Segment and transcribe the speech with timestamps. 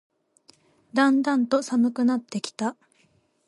[0.95, 2.75] だんだんと寒くなってきた